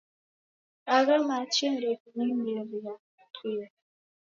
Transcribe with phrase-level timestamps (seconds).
[0.95, 2.91] Agha machi ndeghinimerie
[3.35, 3.65] kau.